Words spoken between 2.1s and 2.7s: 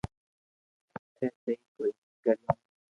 ڪيريو